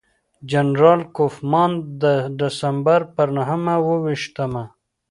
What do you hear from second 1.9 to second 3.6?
د ډسمبر پر نهه